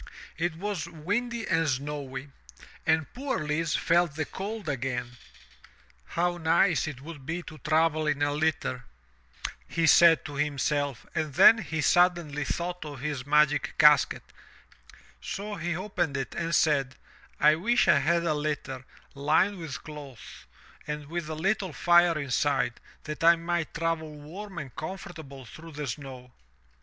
[0.35, 2.29] It was windy and snowy,
[2.87, 5.11] and poor Lise felt the cold again.
[6.05, 9.81] "How nice it would be to travel in a lit 349 MY BOOK HOUSE ter,"
[9.83, 14.23] he said to himself, and then he suddenly thought of his magic casket,
[15.21, 16.95] so he opened it and said:
[17.39, 18.83] "I wish I had a litter,
[19.13, 20.47] lined with cloth,
[20.87, 22.73] and with a little fire inside,
[23.03, 26.33] that I might travel warm and comfortable through the snow."